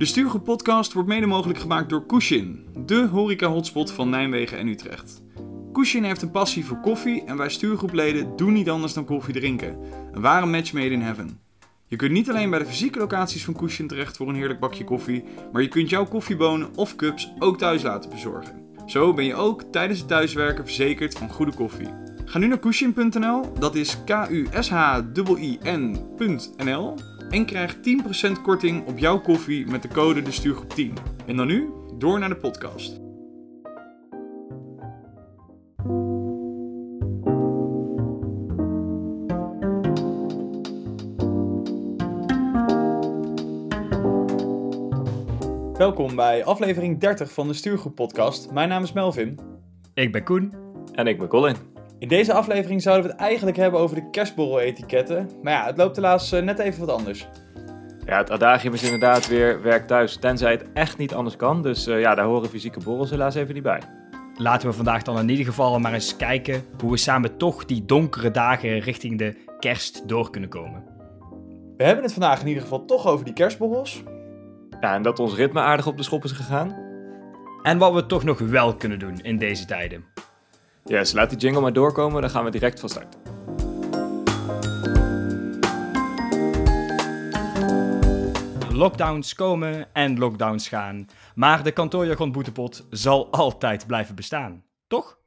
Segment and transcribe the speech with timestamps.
[0.00, 5.22] De Stuurgroep podcast wordt mede mogelijk gemaakt door Kushin, de horeca-hotspot van Nijmegen en Utrecht.
[5.72, 9.78] Kushin heeft een passie voor koffie en wij stuurgroepleden doen niet anders dan koffie drinken.
[10.12, 11.40] Een ware match made in heaven.
[11.86, 14.84] Je kunt niet alleen bij de fysieke locaties van Kushin terecht voor een heerlijk bakje
[14.84, 18.66] koffie, maar je kunt jouw koffiebonen of cups ook thuis laten bezorgen.
[18.86, 21.88] Zo ben je ook tijdens het thuiswerken verzekerd van goede koffie.
[22.24, 24.48] Ga nu naar kushin.nl, dat is K-U-S-H-I-N.nl
[27.30, 30.94] en krijg 10% korting op jouw koffie met de code de stuurgroep 10.
[31.26, 33.00] En dan nu, door naar de podcast.
[45.78, 48.52] Welkom bij aflevering 30 van de Stuurgroep podcast.
[48.52, 49.38] Mijn naam is Melvin.
[49.94, 50.54] Ik ben Koen.
[50.94, 51.69] En ik ben Colin.
[52.00, 55.30] In deze aflevering zouden we het eigenlijk hebben over de kerstborrel-etiketten.
[55.42, 57.28] Maar ja, het loopt helaas eh, net even wat anders.
[58.06, 61.62] Ja, het adagium is inderdaad weer werk thuis, tenzij het echt niet anders kan.
[61.62, 63.80] Dus uh, ja, daar horen fysieke borrels helaas even niet bij.
[64.34, 67.84] Laten we vandaag dan in ieder geval maar eens kijken hoe we samen toch die
[67.84, 70.84] donkere dagen richting de kerst door kunnen komen.
[71.76, 74.02] We hebben het vandaag in ieder geval toch over die kerstborrels.
[74.80, 76.76] Ja, en dat ons ritme aardig op de schop is gegaan.
[77.62, 80.04] En wat we toch nog wel kunnen doen in deze tijden.
[80.84, 83.16] Yes, laat die jingle maar doorkomen, dan gaan we direct van start.
[88.72, 95.18] Lockdowns komen en lockdowns gaan, maar de kantoorjargon boetepot zal altijd blijven bestaan, toch?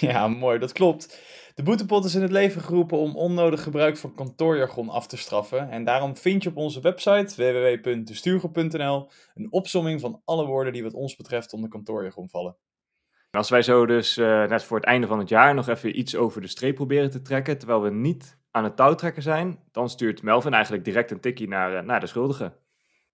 [0.00, 1.20] Ja, mooi, dat klopt.
[1.54, 5.70] De boetepot is in het leven geroepen om onnodig gebruik van kantoorjargon af te straffen.
[5.70, 10.94] En daarom vind je op onze website www.destuurgroep.nl een opsomming van alle woorden die wat
[10.94, 12.56] ons betreft onder kantoorjargon vallen.
[13.36, 16.16] Als wij zo dus uh, net voor het einde van het jaar nog even iets
[16.16, 20.22] over de streep proberen te trekken, terwijl we niet aan het touwtrekken zijn, dan stuurt
[20.22, 22.52] Melvin eigenlijk direct een tikkie naar, uh, naar de schuldige.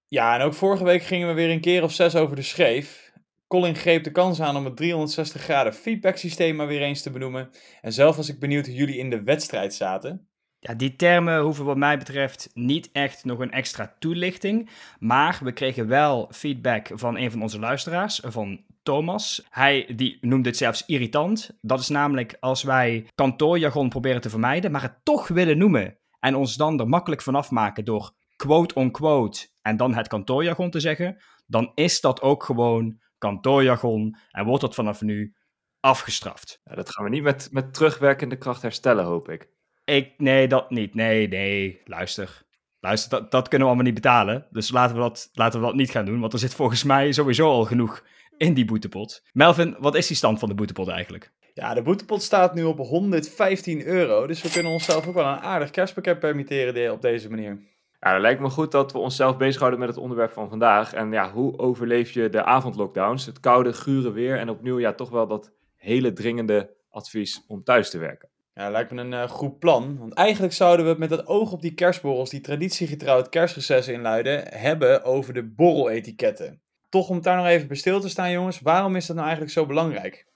[0.06, 3.12] Ja, en ook vorige week gingen we weer een keer of zes over de schreef.
[3.46, 7.10] Colin greep de kans aan om het 360 graden feedback systeem maar weer eens te
[7.10, 7.50] benoemen.
[7.80, 10.28] En zelf was ik benieuwd hoe jullie in de wedstrijd zaten.
[10.58, 14.70] Ja, die termen hoeven wat mij betreft niet echt nog een extra toelichting.
[14.98, 19.46] Maar we kregen wel feedback van een van onze luisteraars, van Thomas.
[19.50, 21.58] Hij die noemde het zelfs irritant.
[21.60, 25.98] Dat is namelijk als wij kantoorjargon proberen te vermijden, maar het toch willen noemen.
[26.20, 31.16] En ons dan er makkelijk vanaf maken door quote-on-quote en dan het kantoorjargon te zeggen.
[31.46, 35.34] Dan is dat ook gewoon kantoorjargon en wordt dat vanaf nu
[35.80, 36.60] afgestraft.
[36.64, 39.48] Ja, dat gaan we niet met, met terugwerkende kracht herstellen, hoop ik.
[39.84, 40.94] Ik, nee, dat niet.
[40.94, 42.42] Nee, nee, luister.
[42.80, 44.46] Luister, dat, dat kunnen we allemaal niet betalen.
[44.50, 47.12] Dus laten we, dat, laten we dat niet gaan doen, want er zit volgens mij
[47.12, 48.02] sowieso al genoeg
[48.40, 49.22] in die boetepot.
[49.32, 51.32] Melvin, wat is die stand van de boetepot eigenlijk?
[51.54, 55.40] Ja, de boetepot staat nu op 115 euro, dus we kunnen onszelf ook wel een
[55.40, 57.58] aardig kerstpakket permitteren op deze manier.
[58.00, 60.92] Ja, het lijkt me goed dat we onszelf bezighouden met het onderwerp van vandaag.
[60.92, 65.10] En ja, hoe overleef je de avondlockdowns, het koude, gure weer en opnieuw ja, toch
[65.10, 68.28] wel dat hele dringende advies om thuis te werken.
[68.54, 69.98] Ja, lijkt me een uh, goed plan.
[69.98, 74.44] Want eigenlijk zouden we het met het oog op die kerstborrels, die traditiegetrouwd kerstreces inluiden,
[74.48, 76.62] hebben over de borreletiketten.
[76.90, 79.56] Toch om daar nog even bij stil te staan, jongens, waarom is dat nou eigenlijk
[79.56, 80.28] zo belangrijk?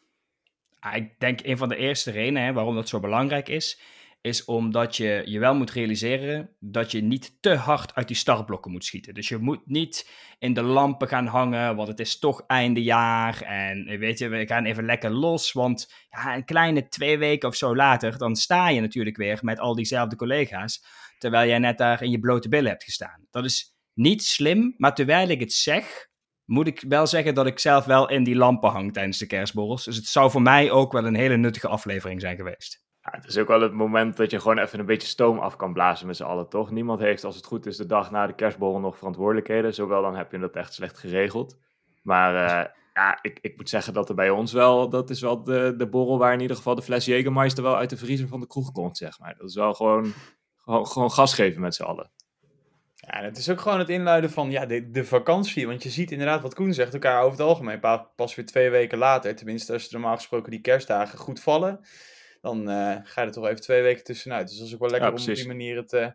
[0.92, 3.80] ik denk een van de eerste redenen hè, waarom dat zo belangrijk is,
[4.20, 8.70] is omdat je je wel moet realiseren dat je niet te hard uit die startblokken
[8.70, 9.14] moet schieten.
[9.14, 13.42] Dus je moet niet in de lampen gaan hangen, want het is toch einde jaar
[13.42, 17.54] en weet je, we gaan even lekker los, want ja, een kleine twee weken of
[17.54, 20.84] zo later, dan sta je natuurlijk weer met al diezelfde collega's,
[21.18, 23.26] terwijl jij net daar in je blote billen hebt gestaan.
[23.30, 26.08] Dat is niet slim, maar terwijl ik het zeg,
[26.44, 29.84] moet ik wel zeggen dat ik zelf wel in die lampen hang tijdens de kerstborrels.
[29.84, 32.82] Dus het zou voor mij ook wel een hele nuttige aflevering zijn geweest.
[33.00, 35.56] Ja, het is ook wel het moment dat je gewoon even een beetje stoom af
[35.56, 36.70] kan blazen met z'n allen, toch?
[36.70, 39.74] Niemand heeft, als het goed is, de dag na de kerstborrel nog verantwoordelijkheden.
[39.74, 41.58] Zowel dan heb je dat echt slecht geregeld.
[42.02, 45.44] Maar uh, ja, ik, ik moet zeggen dat er bij ons wel, dat is wel
[45.44, 48.40] de, de borrel waar in ieder geval de fles Jägermeister wel uit de vriezer van
[48.40, 49.34] de kroeg komt, zeg maar.
[49.38, 50.12] Dat is wel gewoon,
[50.56, 52.10] gewoon, gewoon gas geven met z'n allen.
[53.06, 55.66] Ja, en het is ook gewoon het inluiden van ja, de, de vakantie.
[55.66, 57.80] Want je ziet inderdaad wat Koen zegt, elkaar over het algemeen
[58.16, 59.36] pas weer twee weken later.
[59.36, 61.80] Tenminste, als normaal gesproken die kerstdagen goed vallen
[62.44, 64.48] dan uh, ga je er toch even twee weken tussenuit.
[64.48, 66.06] Dus dat is ook wel lekker om op die manier het uh,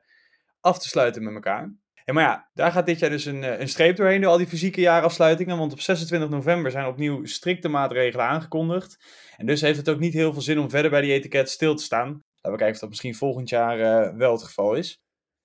[0.60, 1.74] af te sluiten met elkaar.
[2.06, 4.38] Ja, maar ja, daar gaat dit jaar dus een, eh, een streep doorheen door al
[4.38, 5.58] die fysieke jaarafsluitingen.
[5.58, 8.98] Want op 26 november zijn opnieuw strikte maatregelen aangekondigd.
[9.38, 11.76] En dus heeft het ook niet heel veel zin om verder bij die etiket stil
[11.76, 12.08] te staan.
[12.08, 15.00] Laten we kijken of dat misschien volgend jaar uh, wel het geval is.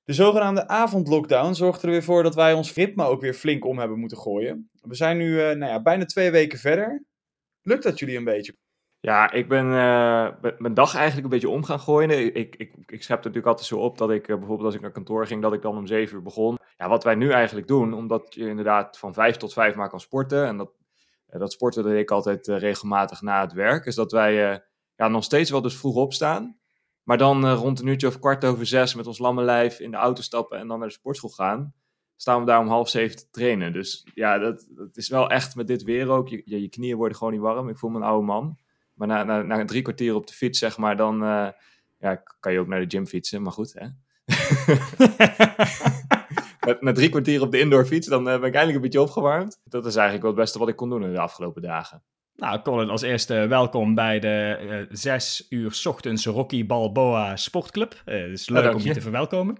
[0.04, 3.78] De zogenaamde avondlockdown zorgt er weer voor dat wij ons ritme ook weer flink om
[3.78, 4.70] hebben moeten gooien.
[4.80, 7.04] We zijn nu nou ja, bijna twee weken verder.
[7.62, 8.56] Lukt dat jullie een beetje?
[9.00, 10.28] Ja, ik ben uh,
[10.58, 12.34] mijn dag eigenlijk een beetje om gaan gooien.
[12.36, 14.90] Ik, ik, ik schep het natuurlijk altijd zo op dat ik bijvoorbeeld als ik naar
[14.90, 16.58] kantoor ging, dat ik dan om zeven uur begon.
[16.76, 20.00] Ja, wat wij nu eigenlijk doen, omdat je inderdaad van vijf tot vijf maar kan
[20.00, 20.46] sporten.
[20.46, 20.70] En dat,
[21.26, 23.84] dat sporten deed ik altijd regelmatig na het werk.
[23.84, 24.62] Is dat wij
[24.96, 26.58] ja, nog steeds wel dus vroeg opstaan.
[27.04, 29.96] Maar dan rond een uurtje of kwart over zes met ons lamme lijf in de
[29.96, 31.74] auto stappen en dan naar de sportschool gaan
[32.16, 33.72] staan we daar om half zeven te trainen.
[33.72, 36.28] Dus ja, dat, dat is wel echt met dit weer ook.
[36.28, 37.68] Je, je, knieën worden gewoon niet warm.
[37.68, 38.58] Ik voel me een oude man.
[38.94, 41.48] Maar na, na, na drie kwartier op de fiets, zeg maar, dan uh,
[41.98, 43.42] ja, kan je ook naar de gym fietsen.
[43.42, 43.86] Maar goed, hè.
[46.80, 49.60] na, drie kwartier op de indoor fiets, dan uh, ben ik eindelijk een beetje opgewarmd.
[49.64, 52.02] Dat is eigenlijk wel het beste wat ik kon doen in de afgelopen dagen.
[52.36, 58.02] Nou, Colin, als eerste welkom bij de uh, zes uur ochtends Rocky Balboa Sportclub.
[58.04, 59.58] Het is leuk om je te verwelkomen.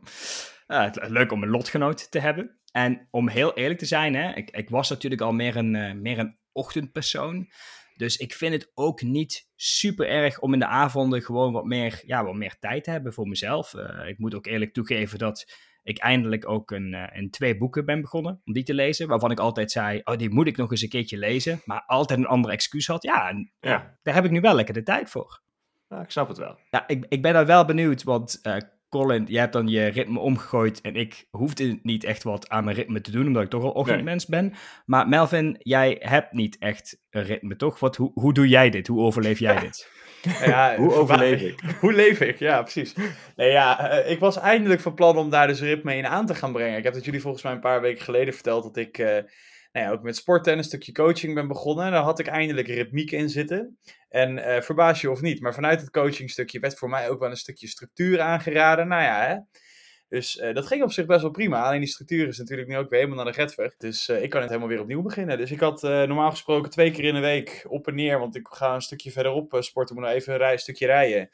[0.69, 2.59] Uh, leuk om een lotgenoot te hebben.
[2.73, 6.19] En om heel eerlijk te zijn, hè, ik, ik was natuurlijk al meer een, meer
[6.19, 7.51] een ochtendpersoon.
[7.97, 12.03] Dus ik vind het ook niet super erg om in de avonden gewoon wat meer,
[12.07, 13.75] ja, wat meer tijd te hebben voor mezelf.
[14.07, 15.53] Ik moet ook eerlijk toegeven dat
[15.85, 19.09] ik eindelijk ook een, in twee boeken ben begonnen om die te lezen.
[19.09, 21.61] Waarvan ik altijd zei, oh, die moet ik nog eens een keertje lezen.
[21.65, 23.03] Maar altijd een ander excuus had.
[23.03, 23.99] Ja, en, ja.
[24.03, 25.43] daar heb ik nu wel lekker de tijd voor.
[25.89, 26.59] Ja, ik snap het wel.
[26.71, 28.57] Ja, ik, ik ben daar wel benieuwd, want uh,
[28.95, 32.77] Colin, jij hebt dan je ritme omgegooid en ik hoefde niet echt wat aan mijn
[32.77, 34.53] ritme te doen, omdat ik toch al ochtendmens ben.
[34.87, 37.79] Maar Melvin, jij hebt niet echt een ritme, toch?
[37.79, 38.87] Wat, hoe, hoe doe jij dit?
[38.87, 39.91] Hoe overleef jij dit?
[40.23, 41.61] Ja, hoe overleef ik?
[41.81, 42.39] Hoe leef ik?
[42.39, 42.95] Ja, precies.
[43.37, 46.35] Nee, ja, eh, ik was eindelijk van plan om daar dus ritme in aan te
[46.35, 46.79] gaan brengen.
[46.79, 49.17] Ik heb het jullie volgens mij een paar weken geleden verteld dat ik uh,
[49.75, 51.93] nou ja, ook met sporten en een stukje coaching ben begonnen.
[51.93, 53.79] Daar had ik eindelijk ritmiek in zitten.
[54.09, 57.31] En uh, verbaas je of niet, maar vanuit het coachingstukje werd voor mij ook wel
[57.31, 58.89] een stukje structuur aangeraden.
[58.89, 59.37] Nou ja, hè.
[60.09, 61.63] Dus uh, dat ging op zich best wel prima.
[61.63, 63.75] Alleen die structuur is natuurlijk nu ook weer helemaal naar de getver.
[63.79, 65.39] Dus uh, ik kan het helemaal weer opnieuw beginnen.
[65.39, 68.19] Dus ik had normaal gesproken twee keer in de week op en neer.
[68.19, 69.95] Want ik ga een stukje verderop sporten.
[69.95, 71.31] Moet nog even een, rij, een stukje rijden.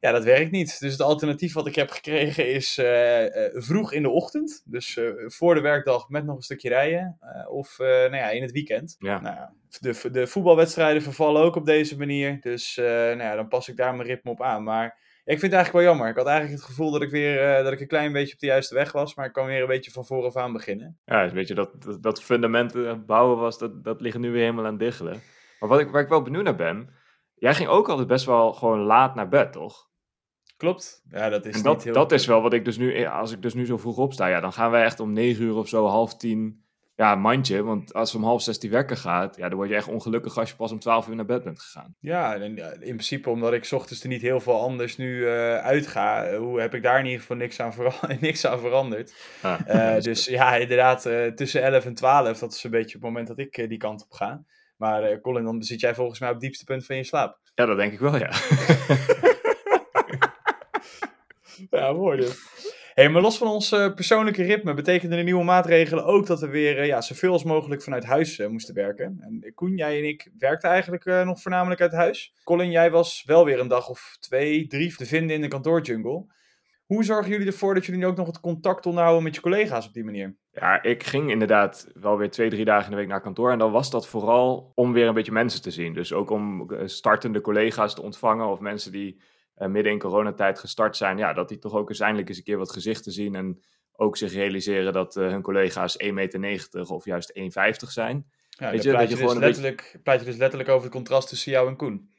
[0.00, 0.80] Ja, dat werkt niet.
[0.80, 4.62] Dus het alternatief wat ik heb gekregen is uh, uh, vroeg in de ochtend.
[4.64, 7.18] Dus uh, voor de werkdag met nog een stukje rijden.
[7.48, 8.96] of nou ja, in het weekend.
[8.98, 9.20] Ja.
[9.20, 9.48] Nou,
[9.80, 12.40] de, de voetbalwedstrijden vervallen ook op deze manier.
[12.40, 14.62] Dus nou ja, dan pas ik daar mijn ritme op aan.
[14.62, 16.08] Maar ik vind het eigenlijk wel jammer.
[16.08, 18.46] Ik had eigenlijk het gevoel dat ik weer dat ik een klein beetje op de
[18.46, 19.14] juiste weg was.
[19.14, 20.98] Maar ik kan weer een beetje van vooraf aan beginnen.
[21.04, 24.66] Ja, weet je, dat, dat, dat fundament bouwen was, dat, dat ligt nu weer helemaal
[24.66, 25.20] aan diggelen.
[25.60, 26.98] Maar wat ik, waar ik wel benieuwd naar ben.
[27.40, 29.88] Jij ging ook altijd best wel gewoon laat naar bed, toch?
[30.56, 31.02] Klopt.
[31.10, 33.42] Ja, dat is en dat, heel dat is wel wat ik dus nu, als ik
[33.42, 35.86] dus nu zo vroeg opsta, ja, dan gaan wij echt om negen uur of zo,
[35.86, 36.64] half tien,
[36.96, 37.62] ja, mandje.
[37.62, 40.38] Want als we om half zes die wekker gaat, ja, dan word je echt ongelukkig
[40.38, 41.94] als je pas om twaalf uur naar bed bent gegaan.
[42.00, 46.36] Ja, en in principe omdat ik ochtends er niet heel veel anders nu uh, uitga,
[46.36, 47.72] hoe heb ik daar in ieder geval niks aan,
[48.20, 49.14] niks aan veranderd.
[49.42, 53.02] Ah, uh, dus ja, inderdaad, uh, tussen 11 en 12, dat is een beetje het
[53.02, 54.44] moment dat ik die kant op ga.
[54.80, 57.38] Maar Colin, dan zit jij volgens mij op het diepste punt van je slaap.
[57.54, 58.30] Ja, dat denk ik wel, ja.
[61.78, 62.42] ja, mooi dus.
[62.94, 66.48] Hey, maar los van ons uh, persoonlijke ritme betekenden de nieuwe maatregelen ook dat we
[66.48, 69.18] weer uh, ja, zoveel als mogelijk vanuit huis uh, moesten werken.
[69.20, 72.34] En Koen, jij en ik werkten eigenlijk nog voornamelijk uit huis.
[72.44, 76.26] Colin, jij was wel weer een dag of twee, drie te vinden in de kantoorjungle.
[76.86, 79.86] Hoe zorgen jullie ervoor dat jullie nu ook nog het contact onderhouden met je collega's
[79.86, 80.36] op die manier?
[80.52, 83.50] Ja, ik ging inderdaad wel weer twee, drie dagen in de week naar kantoor.
[83.50, 85.94] En dan was dat vooral om weer een beetje mensen te zien.
[85.94, 89.20] Dus ook om startende collega's te ontvangen of mensen die
[89.58, 92.44] uh, midden in coronatijd gestart zijn, ja, dat die toch ook eens eindelijk eens een
[92.44, 93.62] keer wat gezichten zien en
[93.92, 97.44] ook zich realiseren dat uh, hun collega's 1,90 meter of juist 1,50
[97.88, 98.26] zijn.
[98.48, 99.98] Ja, Weet je, dat je dus gewoon letterlijk, beetje...
[99.98, 102.10] praat je dus letterlijk over het contrast tussen jou en Koen.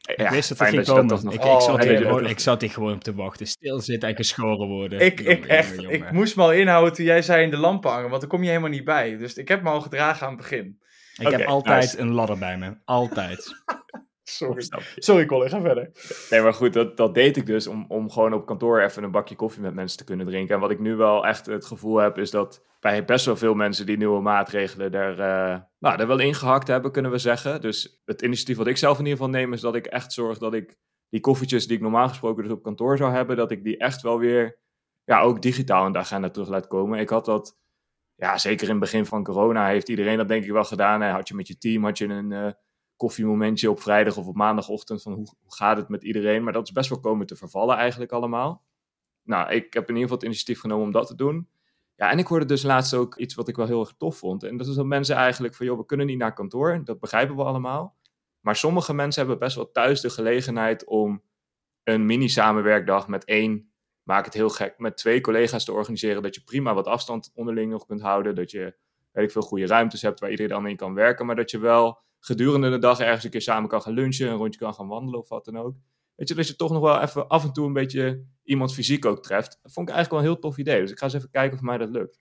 [0.00, 1.32] Ik wist dat het ging komen.
[1.32, 3.46] Ik, ik, zat hier gewoon, ik zat hier gewoon op te wachten.
[3.46, 5.00] Stilzitten en geschoren worden.
[5.00, 8.08] Ik, ik, echt, ik moest me al inhouden toen jij zei in de lampen hangen,
[8.08, 9.16] want daar kom je helemaal niet bij.
[9.16, 10.78] Dus ik heb me al gedragen aan het begin.
[11.18, 12.76] Ik heb altijd een ladder bij me.
[12.84, 13.48] Altijd.
[14.30, 14.62] Sorry.
[14.94, 15.90] Sorry, Colin, ga verder.
[16.30, 19.10] Nee, maar goed, dat, dat deed ik dus om, om gewoon op kantoor even een
[19.10, 20.54] bakje koffie met mensen te kunnen drinken.
[20.54, 23.54] En wat ik nu wel echt het gevoel heb, is dat bij best wel veel
[23.54, 27.60] mensen die nieuwe maatregelen er, uh, nou, er wel ingehakt hebben, kunnen we zeggen.
[27.60, 30.38] Dus het initiatief wat ik zelf in ieder geval neem, is dat ik echt zorg
[30.38, 30.76] dat ik
[31.08, 34.02] die koffietjes die ik normaal gesproken dus op kantoor zou hebben, dat ik die echt
[34.02, 34.58] wel weer,
[35.04, 36.98] ja, ook digitaal in de agenda terug laat komen.
[36.98, 37.58] Ik had dat,
[38.14, 41.02] ja, zeker in het begin van corona heeft iedereen dat denk ik wel gedaan.
[41.02, 42.30] Had je met je team, had je een...
[42.30, 42.50] Uh,
[43.00, 46.44] koffiemomentje op vrijdag of op maandagochtend van hoe, gaat het met iedereen.
[46.44, 48.64] Maar dat is best wel komen te vervallen eigenlijk allemaal.
[49.22, 51.48] Nou, ik heb in ieder geval het initiatief genomen om dat te doen.
[51.96, 54.42] Ja, en ik hoorde dus laatst ook iets wat ik wel heel erg tof vond.
[54.42, 56.80] En dat is dat mensen eigenlijk van, joh, we kunnen niet naar kantoor.
[56.84, 57.96] Dat begrijpen we allemaal.
[58.40, 61.22] Maar sommige mensen hebben best wel thuis de gelegenheid om
[61.82, 66.22] een mini-samenwerkdag met één, maak het heel gek, met twee collega's te organiseren.
[66.22, 68.34] Dat je prima wat afstand onderling nog kunt houden.
[68.34, 68.74] Dat je,
[69.12, 71.26] weet ik veel, goede ruimtes hebt waar iedereen dan in kan werken.
[71.26, 74.36] Maar dat je wel gedurende de dag ergens een keer samen kan gaan lunchen, een
[74.36, 75.74] rondje kan gaan wandelen of wat dan ook.
[76.14, 79.04] Weet je, dat je toch nog wel even af en toe een beetje iemand fysiek
[79.04, 79.58] ook treft.
[79.62, 80.80] Dat vond ik eigenlijk wel een heel tof idee.
[80.80, 82.20] Dus ik ga eens even kijken of mij dat lukt.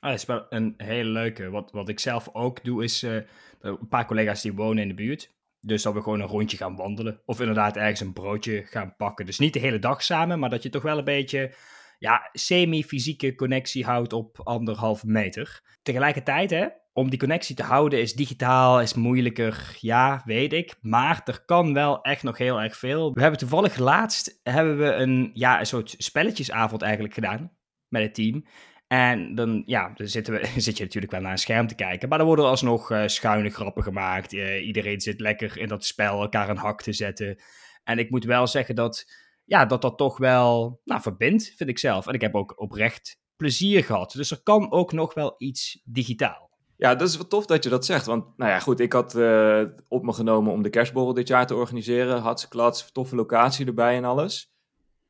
[0.00, 1.50] Ah, dat is wel een hele leuke.
[1.50, 3.20] Wat, wat ik zelf ook doe, is uh,
[3.60, 5.32] een paar collega's die wonen in de buurt.
[5.60, 7.20] Dus dat we gewoon een rondje gaan wandelen.
[7.24, 9.26] Of inderdaad ergens een broodje gaan pakken.
[9.26, 11.54] Dus niet de hele dag samen, maar dat je toch wel een beetje
[11.98, 15.62] ja, semi-fysieke connectie houdt op anderhalve meter.
[15.82, 19.76] Tegelijkertijd, hè, om die connectie te houden is digitaal, is moeilijker.
[19.80, 20.74] Ja, weet ik.
[20.80, 23.12] Maar er kan wel echt nog heel erg veel.
[23.12, 27.52] We hebben toevallig laatst hebben we een, ja, een soort spelletjesavond eigenlijk gedaan
[27.88, 28.44] met het team.
[28.86, 32.08] En dan, ja, dan zitten we, zit je natuurlijk wel naar een scherm te kijken.
[32.08, 34.32] Maar er worden alsnog uh, schuine grappen gemaakt.
[34.32, 37.38] Uh, iedereen zit lekker in dat spel elkaar een hak te zetten.
[37.84, 39.12] En ik moet wel zeggen dat
[39.44, 42.06] ja, dat dat toch wel nou, verbindt, vind ik zelf.
[42.06, 44.12] En ik heb ook oprecht plezier gehad.
[44.12, 46.53] Dus er kan ook nog wel iets digitaal.
[46.76, 48.06] Ja, dat is wel tof dat je dat zegt.
[48.06, 51.46] Want, nou ja, goed, ik had uh, op me genomen om de kerstborrel dit jaar
[51.46, 52.20] te organiseren.
[52.20, 54.52] Hartstikke klats, toffe locatie erbij en alles.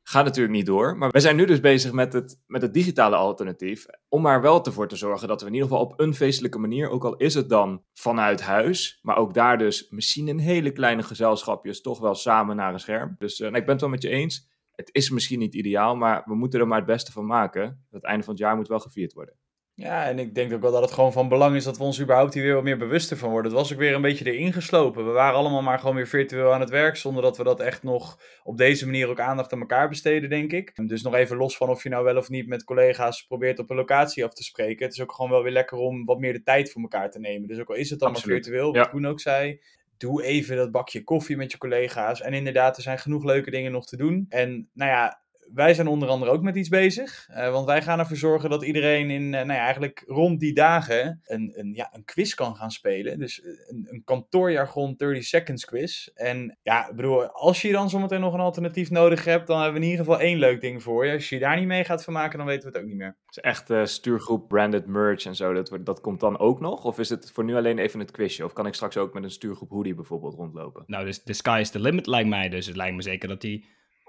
[0.07, 0.97] Gaat natuurlijk niet door.
[0.97, 3.85] Maar we zijn nu dus bezig met het, met het digitale alternatief.
[4.09, 6.89] Om maar wel ervoor te zorgen dat we in ieder geval op een feestelijke manier,
[6.89, 11.03] ook al is het dan vanuit huis, maar ook daar dus misschien in hele kleine
[11.03, 13.15] gezelschapjes, toch wel samen naar een scherm.
[13.17, 14.49] Dus uh, ik ben het wel met je eens.
[14.71, 17.85] Het is misschien niet ideaal, maar we moeten er maar het beste van maken.
[17.91, 19.35] Het einde van het jaar moet wel gevierd worden.
[19.77, 22.01] Ja, en ik denk ook wel dat het gewoon van belang is dat we ons
[22.01, 23.51] überhaupt hier weer wat meer bewuster van worden.
[23.51, 25.05] Het was ook weer een beetje erin geslopen.
[25.05, 27.83] We waren allemaal maar gewoon weer virtueel aan het werk, zonder dat we dat echt
[27.83, 30.87] nog op deze manier ook aandacht aan elkaar besteden, denk ik.
[30.87, 33.69] Dus nog even los van of je nou wel of niet met collega's probeert op
[33.69, 34.85] een locatie af te spreken.
[34.85, 37.19] Het is ook gewoon wel weer lekker om wat meer de tijd voor elkaar te
[37.19, 37.47] nemen.
[37.47, 38.91] Dus ook al is het maar virtueel, wat ja.
[38.91, 39.61] Koen ook zei,
[39.97, 42.21] doe even dat bakje koffie met je collega's.
[42.21, 44.25] En inderdaad, er zijn genoeg leuke dingen nog te doen.
[44.29, 45.23] En nou ja,
[45.55, 47.27] wij zijn onder andere ook met iets bezig.
[47.29, 50.53] Uh, want wij gaan ervoor zorgen dat iedereen in, uh, nou ja, eigenlijk rond die
[50.53, 53.19] dagen een, een, ja, een quiz kan gaan spelen.
[53.19, 56.07] Dus eh, een, een kantoorjargon 30 seconds quiz.
[56.13, 59.79] En ja, ik bedoel, als je dan zometeen nog een alternatief nodig hebt, dan hebben
[59.79, 61.13] we in ieder geval één leuk ding voor je.
[61.13, 63.17] Als je daar niet mee gaat vermaken, dan weten we het ook niet meer.
[63.25, 65.53] Het is echt uh, stuurgroep branded merch en zo.
[65.53, 66.83] Dat, dat komt dan ook nog?
[66.83, 68.45] Of is het voor nu alleen even het quizje?
[68.45, 70.83] Of kan ik straks ook met een stuurgroep hoodie bijvoorbeeld rondlopen?
[70.87, 72.49] Nou, dus de sky is the limit lijkt mij.
[72.49, 73.65] Dus het lijkt me zeker dat die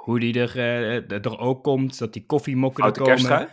[0.06, 3.28] hoe die er, uh, er ook komt, dat die koffiemokken Foute er komen.
[3.28, 3.48] Kersttrui?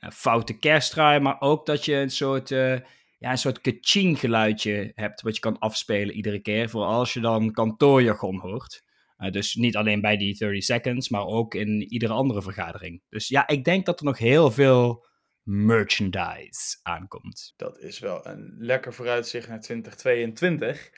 [0.00, 2.78] Uh, foute kersttrui, maar ook dat je een soort, uh,
[3.18, 7.20] ja, een soort kaching geluidje hebt, wat je kan afspelen iedere keer, voor als je
[7.20, 8.82] dan kantoorjargon hoort.
[9.30, 13.02] dus niet alleen bij die 30 seconds, maar ook in iedere andere vergadering.
[13.08, 15.06] Dus ja, ik denk dat er nog heel veel
[15.42, 17.52] merchandise aankomt.
[17.56, 20.90] Dat is wel een lekker vooruitzicht naar 2022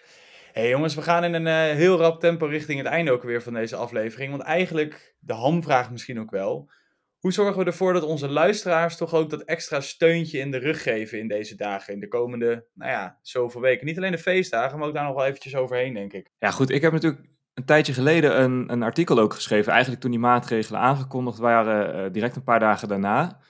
[0.54, 3.42] hey jongens, we gaan in een uh, heel rap tempo richting het einde ook weer
[3.42, 4.30] van deze aflevering.
[4.30, 6.70] Want eigenlijk, de hamvraag misschien ook wel.
[7.18, 10.82] Hoe zorgen we ervoor dat onze luisteraars toch ook dat extra steuntje in de rug
[10.82, 11.94] geven in deze dagen?
[11.94, 13.86] In de komende, nou ja, zoveel weken.
[13.86, 16.30] Niet alleen de feestdagen, maar ook daar nog wel eventjes overheen, denk ik.
[16.38, 19.72] Ja goed, ik heb natuurlijk een tijdje geleden een, een artikel ook geschreven.
[19.72, 23.40] Eigenlijk toen die maatregelen aangekondigd waren, uh, direct een paar dagen daarna.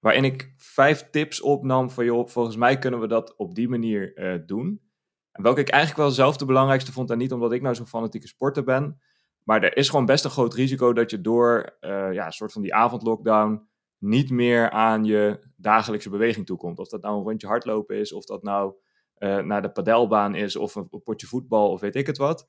[0.00, 4.12] Waarin ik vijf tips opnam van, joh, volgens mij kunnen we dat op die manier
[4.14, 4.87] uh, doen.
[5.38, 7.10] En welke ik eigenlijk wel zelf de belangrijkste vond.
[7.10, 9.00] En niet omdat ik nou zo'n fanatieke sporter ben.
[9.44, 12.52] Maar er is gewoon best een groot risico dat je door uh, ja, een soort
[12.52, 13.68] van die avondlockdown
[13.98, 16.78] niet meer aan je dagelijkse beweging toekomt.
[16.78, 18.74] Of dat nou een rondje hardlopen is, of dat nou
[19.18, 22.48] uh, naar de padelbaan is, of een, een potje voetbal, of weet ik het wat.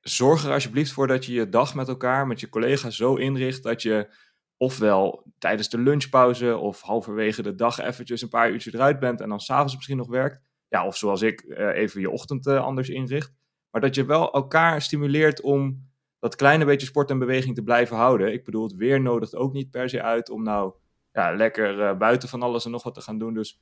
[0.00, 3.62] Zorg er alsjeblieft voor dat je je dag met elkaar, met je collega's zo inricht
[3.62, 4.14] dat je
[4.56, 9.28] ofwel tijdens de lunchpauze of halverwege de dag eventjes een paar uurtjes eruit bent en
[9.28, 10.47] dan s'avonds misschien nog werkt.
[10.68, 13.32] Ja, of zoals ik, uh, even je ochtend uh, anders inricht.
[13.70, 15.86] Maar dat je wel elkaar stimuleert om
[16.18, 18.32] dat kleine beetje sport en beweging te blijven houden.
[18.32, 20.72] Ik bedoel, het weer nodigt ook niet per se uit om nou
[21.12, 23.34] ja, lekker uh, buiten van alles en nog wat te gaan doen.
[23.34, 23.60] Dus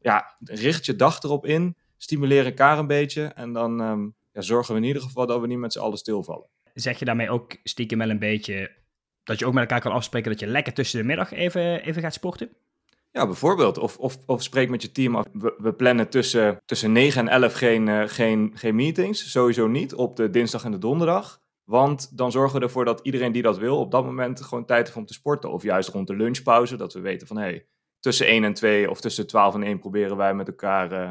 [0.00, 1.76] ja, richt je dag erop in.
[1.96, 3.22] Stimuleer elkaar een beetje.
[3.22, 5.98] En dan um, ja, zorgen we in ieder geval dat we niet met z'n allen
[5.98, 6.48] stilvallen.
[6.74, 8.72] Zeg je daarmee ook stiekem wel een beetje
[9.24, 12.02] dat je ook met elkaar kan afspreken dat je lekker tussen de middag even, even
[12.02, 12.50] gaat sporten?
[13.16, 13.78] Ja, bijvoorbeeld.
[13.78, 15.24] Of, of, of spreek met je team.
[15.32, 19.30] We, we plannen tussen, tussen 9 en 11 geen, uh, geen, geen meetings.
[19.30, 21.40] Sowieso niet op de dinsdag en de donderdag.
[21.64, 24.84] Want dan zorgen we ervoor dat iedereen die dat wil op dat moment gewoon tijd
[24.84, 25.52] heeft om te sporten.
[25.52, 26.76] Of juist rond de lunchpauze.
[26.76, 27.66] Dat we weten van hé, hey,
[28.00, 31.10] tussen 1 en 2 of tussen 12 en 1 proberen wij met elkaar uh,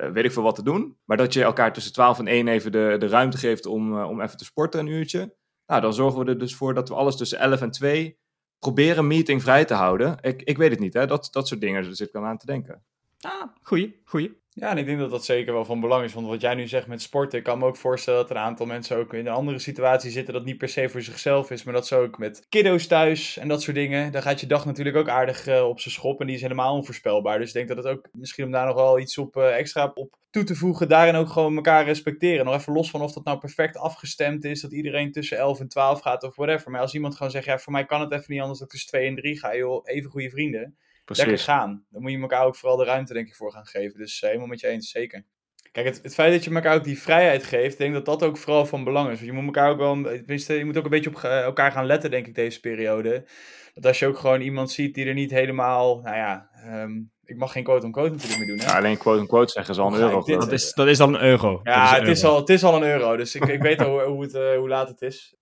[0.00, 0.96] uh, weet ik veel wat te doen.
[1.04, 4.20] Maar dat je elkaar tussen 12 en 1 even de, de ruimte geeft om, om
[4.20, 5.36] even te sporten een uurtje.
[5.66, 8.19] Nou, dan zorgen we er dus voor dat we alles tussen 11 en 2
[8.60, 10.18] proberen een meeting vrij te houden.
[10.20, 11.06] Ik, ik weet het niet, hè?
[11.06, 12.82] Dat, dat soort dingen, daar zit ik wel aan te denken.
[13.20, 14.38] Ah, goeie, goeie.
[14.52, 16.12] Ja, en ik denk dat dat zeker wel van belang is.
[16.12, 18.42] Want wat jij nu zegt met sporten, ik kan me ook voorstellen dat er een
[18.42, 21.62] aantal mensen ook in een andere situatie zitten dat niet per se voor zichzelf is,
[21.62, 24.12] maar dat ze ook met kiddo's thuis en dat soort dingen.
[24.12, 26.74] Dan gaat je dag natuurlijk ook aardig uh, op zijn schop en die is helemaal
[26.74, 27.38] onvoorspelbaar.
[27.38, 29.90] Dus ik denk dat het ook misschien om daar nog wel iets op uh, extra
[29.94, 32.44] op toe te voegen, daarin ook gewoon elkaar respecteren.
[32.44, 35.68] Nog even los van of dat nou perfect afgestemd is, dat iedereen tussen 11 en
[35.68, 36.70] 12 gaat of whatever.
[36.70, 38.72] Maar als iemand gewoon zegt, ja, voor mij kan het even niet anders dat ik
[38.72, 40.76] tussen 2 en 3 ga, joh, even goede vrienden
[41.16, 41.84] lekker gaan.
[41.90, 43.98] Dan moet je elkaar ook vooral de ruimte, denk ik, voor gaan geven.
[43.98, 45.24] Dus uh, helemaal met je eens, zeker.
[45.72, 48.22] Kijk, het, het, feit dat je elkaar ook die vrijheid geeft, ik denk dat dat
[48.22, 49.14] ook vooral van belang is.
[49.14, 51.86] Want je moet elkaar ook wel, tenminste, je moet ook een beetje op elkaar gaan
[51.86, 53.28] letten, denk ik, deze periode.
[53.74, 57.36] Dat als je ook gewoon iemand ziet die er niet helemaal, nou ja, um, ik
[57.36, 58.58] mag geen quote-unquote natuurlijk meer doen.
[58.58, 58.64] Hè?
[58.64, 60.22] Ja, alleen quote-unquote zeggen ze al een euro.
[60.24, 61.60] dat, is, dat is al een euro.
[61.62, 63.16] Ja, het, Is al, het is al een euro.
[63.16, 65.36] Dus ik, ik weet al hoe, hoe, het, uh, hoe laat het is.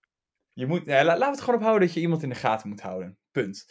[0.53, 2.81] Je moet, ja, laten we het gewoon ophouden dat je iemand in de gaten moet
[2.81, 3.19] houden.
[3.31, 3.65] Punt.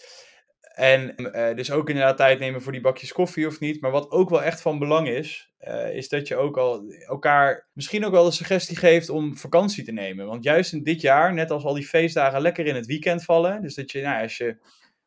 [0.77, 3.81] En uh, dus ook inderdaad tijd nemen voor die bakjes koffie of niet.
[3.81, 7.67] Maar wat ook wel echt van belang is, uh, is dat je ook al elkaar
[7.73, 10.25] misschien ook wel de suggestie geeft om vakantie te nemen.
[10.25, 13.61] Want juist in dit jaar, net als al die feestdagen lekker in het weekend vallen.
[13.61, 14.57] Dus dat je, nou, als je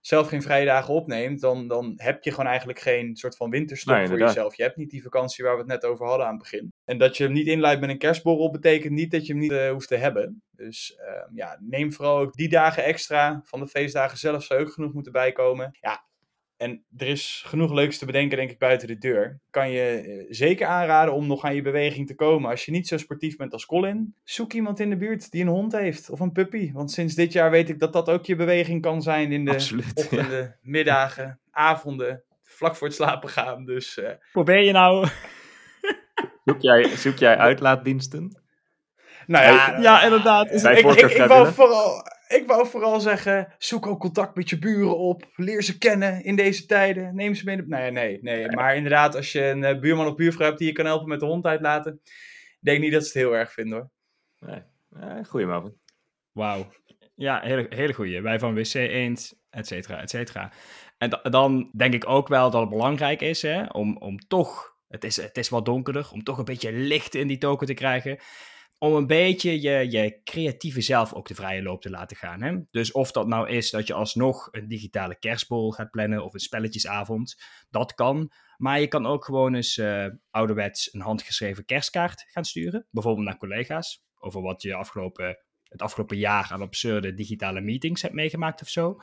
[0.00, 3.94] zelf geen vrije dagen opneemt, dan, dan heb je gewoon eigenlijk geen soort van winterstop
[3.94, 4.56] nee, voor jezelf.
[4.56, 6.72] Je hebt niet die vakantie waar we het net over hadden aan het begin.
[6.84, 9.52] En dat je hem niet inleidt met een kerstborrel, betekent niet dat je hem niet
[9.52, 10.42] uh, hoeft te hebben.
[10.50, 14.72] Dus uh, ja, neem vooral ook die dagen extra van de feestdagen zelf, zou ook
[14.72, 15.78] genoeg moeten bijkomen.
[15.80, 16.04] Ja,
[16.60, 19.40] en er is genoeg leuks te bedenken, denk ik, buiten de deur.
[19.50, 22.50] Kan je uh, zeker aanraden om nog aan je beweging te komen.
[22.50, 25.48] Als je niet zo sportief bent als Colin, zoek iemand in de buurt die een
[25.48, 26.72] hond heeft of een puppy.
[26.72, 29.50] Want sinds dit jaar weet ik dat dat ook je beweging kan zijn in de
[29.50, 30.56] Absoluut, ochtenden, ja.
[30.62, 33.64] middagen, avonden, vlak voor het slapen gaan.
[33.64, 34.10] Dus, uh...
[34.32, 35.06] Probeer je nou...
[36.44, 38.42] zoek, jij, zoek jij uitlaatdiensten?
[39.26, 40.46] Nou ja, ja inderdaad.
[40.46, 44.58] Ik, ik, ik, ik wou vooral ik wou vooral zeggen, zoek ook contact met je
[44.58, 45.28] buren op.
[45.34, 47.14] Leer ze kennen in deze tijden.
[47.14, 47.56] Neem ze mee.
[47.56, 48.50] Nee, nee, nee.
[48.50, 51.20] Maar inderdaad, als je een uh, buurman of buurvrouw hebt die je kan helpen met
[51.20, 52.00] de hond uitlaten.
[52.60, 53.90] denk niet dat ze het heel erg vinden hoor.
[54.50, 55.72] Nee, nee goeie
[56.32, 56.72] Wauw.
[57.14, 58.20] Ja, hele, hele goeie.
[58.20, 60.52] Wij van WC eens, et cetera, et cetera.
[60.98, 65.04] En dan denk ik ook wel dat het belangrijk is hè, om, om toch, het
[65.04, 68.18] is, het is wat donkerder, om toch een beetje licht in die token te krijgen
[68.82, 72.42] om een beetje je, je creatieve zelf ook de vrije loop te laten gaan.
[72.42, 72.58] Hè?
[72.70, 76.40] Dus of dat nou is dat je alsnog een digitale kerstbol gaat plannen of een
[76.40, 78.32] spelletjesavond, dat kan.
[78.56, 82.86] Maar je kan ook gewoon eens uh, ouderwets een handgeschreven kerstkaart gaan sturen.
[82.90, 84.04] Bijvoorbeeld naar collega's.
[84.18, 88.96] Over wat je afgelopen, het afgelopen jaar aan absurde digitale meetings hebt meegemaakt of zo.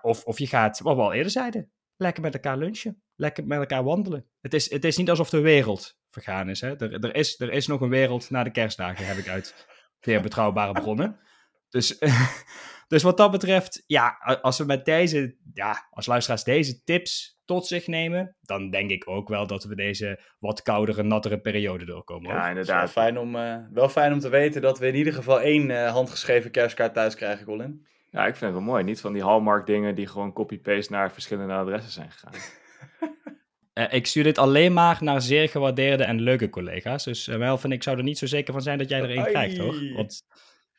[0.00, 3.02] Of, of je gaat, wat we al eerder zeiden, lekker met elkaar lunchen.
[3.16, 4.26] Lekker met elkaar wandelen.
[4.40, 6.60] Het is, het is niet alsof de wereld vergaan is.
[6.60, 6.76] Hè?
[6.76, 7.40] Er, er, is.
[7.40, 9.66] er is nog een wereld na de kerstdagen, heb ik uit
[10.00, 11.20] zeer betrouwbare bronnen.
[11.68, 11.98] Dus,
[12.88, 17.66] dus wat dat betreft, ja, als we met deze, ja, als luisteraars deze tips tot
[17.66, 22.34] zich nemen, dan denk ik ook wel dat we deze wat koudere, nattere periode doorkomen.
[22.34, 22.94] Ja, inderdaad.
[22.94, 25.70] Wel fijn, om, uh, wel fijn om te weten dat we in ieder geval één
[25.70, 27.86] uh, handgeschreven kerstkaart thuis krijgen, Colin.
[28.10, 28.84] Ja, ik vind het wel mooi.
[28.84, 32.32] Niet van die Hallmark dingen die gewoon copy-paste naar verschillende adressen zijn gegaan.
[33.74, 37.04] Uh, ik stuur dit alleen maar naar zeer gewaardeerde en leuke collega's.
[37.04, 39.10] Dus uh, wel van ik zou er niet zo zeker van zijn dat jij er
[39.10, 39.74] één krijgt, hoor.
[39.94, 40.22] Want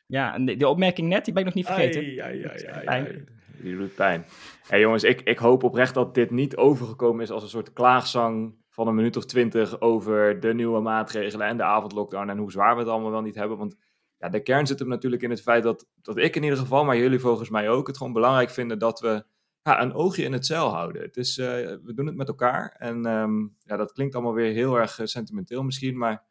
[0.06, 2.00] ja, de, opmerking net, die ben ik nog niet vergeten.
[2.00, 3.24] Ai, ai, ai, ai
[3.56, 4.24] Die doet pijn.
[4.68, 8.54] Hey, jongens, ik, ik hoop oprecht dat dit niet overgekomen is als een soort klaagzang
[8.70, 12.74] van een minuut of twintig over de nieuwe maatregelen en de avondlockdown en hoe zwaar
[12.74, 13.58] we het allemaal wel niet hebben.
[13.58, 13.76] Want
[14.18, 16.84] ja, de kern zit hem natuurlijk in het feit dat, dat ik in ieder geval,
[16.84, 19.24] maar jullie volgens mij ook, het gewoon belangrijk vinden dat we
[19.66, 21.02] ja, een oogje in het zeil houden.
[21.02, 21.46] Het is, uh,
[21.82, 22.74] we doen het met elkaar.
[22.78, 26.22] En um, ja, dat klinkt allemaal weer heel erg uh, sentimenteel misschien, maar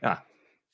[0.00, 0.26] ja,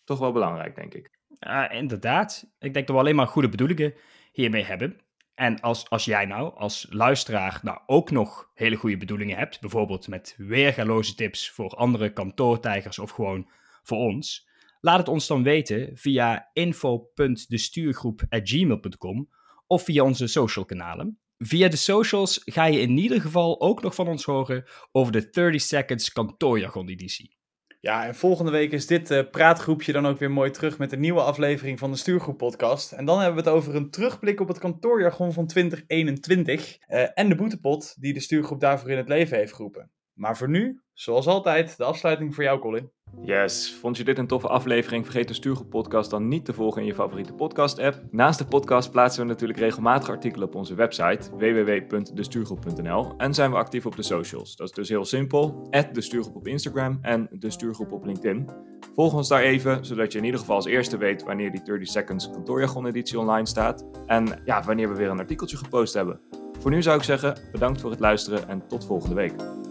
[0.04, 1.10] toch wel belangrijk, denk ik.
[1.38, 2.52] Ja, inderdaad.
[2.58, 3.94] Ik denk dat we alleen maar goede bedoelingen
[4.32, 5.00] hiermee hebben.
[5.34, 10.08] En als, als jij nou als luisteraar nou ook nog hele goede bedoelingen hebt, bijvoorbeeld
[10.08, 13.50] met weergaloze tips voor andere kantoortijgers of gewoon
[13.82, 14.48] voor ons,
[14.80, 19.28] laat het ons dan weten via info.destuurgroep.gmail.com
[19.66, 21.21] of via onze social kanalen.
[21.44, 25.30] Via de socials ga je in ieder geval ook nog van ons horen over de
[25.30, 27.36] 30 Seconds kantoorjargon-editie.
[27.80, 31.00] Ja, en volgende week is dit uh, praatgroepje dan ook weer mooi terug met een
[31.00, 32.92] nieuwe aflevering van de Stuurgroep podcast.
[32.92, 37.28] En dan hebben we het over een terugblik op het kantoorjargon van 2021 uh, en
[37.28, 39.90] de boetepot die de Stuurgroep daarvoor in het leven heeft geroepen.
[40.12, 42.90] Maar voor nu, zoals altijd, de afsluiting voor jou, Colin.
[43.20, 45.04] Yes, vond je dit een toffe aflevering?
[45.04, 48.02] Vergeet de Stuurgroep podcast dan niet te volgen in je favoriete podcast app.
[48.10, 53.56] Naast de podcast plaatsen we natuurlijk regelmatig artikelen op onze website www.destuurgroep.nl en zijn we
[53.56, 54.56] actief op de socials.
[54.56, 58.48] Dat is dus heel simpel, de Stuurgroep op Instagram en de Stuurgroep op LinkedIn.
[58.94, 61.88] Volg ons daar even, zodat je in ieder geval als eerste weet wanneer die 30
[61.88, 66.20] Seconds kantoorjargon editie online staat en ja, wanneer we weer een artikeltje gepost hebben.
[66.58, 69.61] Voor nu zou ik zeggen, bedankt voor het luisteren en tot volgende week.